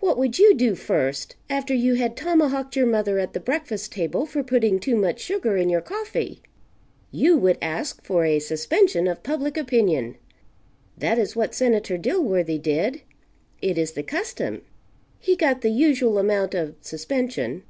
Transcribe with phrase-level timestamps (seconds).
[0.00, 4.26] What would you do first, after you had tomahawked your mother at the breakfast table
[4.26, 6.42] for putting too much sugar in your coffee?
[7.10, 10.16] You would "ask for a suspension of public opinion."
[10.98, 13.00] That is what Senator Dilworthy did.
[13.62, 14.60] It is the custom.
[15.18, 17.62] He got the usual amount of suspension.